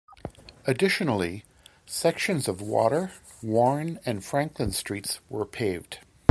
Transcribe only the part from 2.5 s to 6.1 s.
Water, Warren and Franklin Streets were paved.